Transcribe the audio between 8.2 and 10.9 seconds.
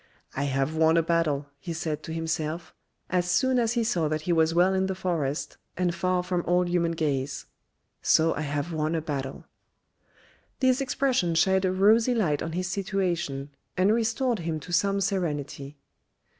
I have won a battle." This